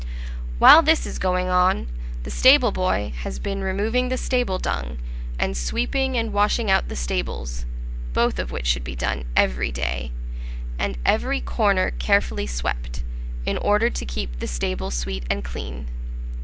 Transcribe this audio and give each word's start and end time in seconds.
While 0.57 0.81
this 0.81 1.05
is 1.05 1.19
going 1.19 1.49
on, 1.49 1.85
the 2.23 2.31
stable 2.31 2.71
boy 2.71 3.13
has 3.17 3.37
been 3.37 3.61
removing 3.61 4.09
the 4.09 4.17
stable 4.17 4.57
dung, 4.57 4.97
and 5.37 5.55
sweeping 5.55 6.17
and 6.17 6.33
washing 6.33 6.71
out 6.71 6.87
the 6.89 6.95
stables, 6.95 7.65
both 8.11 8.39
of 8.39 8.49
which 8.49 8.65
should 8.65 8.83
be 8.83 8.95
done 8.95 9.25
every 9.37 9.71
day, 9.71 10.11
and 10.79 10.97
every 11.05 11.39
corner 11.39 11.91
carefully 11.91 12.47
swept, 12.47 13.03
in 13.45 13.59
order 13.59 13.91
to 13.91 14.03
keep 14.07 14.39
the 14.39 14.47
stable 14.47 14.89
sweet 14.89 15.23
and 15.29 15.43
clean. 15.43 15.85